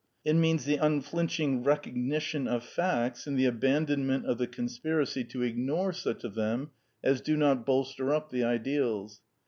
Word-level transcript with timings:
It 0.25 0.33
means 0.33 0.65
the 0.65 0.77
unflinching 0.77 1.63
recognition 1.63 2.47
of 2.47 2.63
facts, 2.63 3.27
and 3.27 3.37
the 3.37 3.45
aban 3.45 3.85
donment 3.85 4.25
of 4.25 4.39
the 4.39 4.47
conspiracy 4.47 5.23
to 5.25 5.43
ignore 5.43 5.93
such 5.93 6.23
of 6.23 6.33
them 6.33 6.71
as 7.03 7.21
do 7.21 7.37
not 7.37 7.67
bolster 7.67 8.11
up 8.11 8.31
the 8.31 8.43
ideals. 8.43 9.21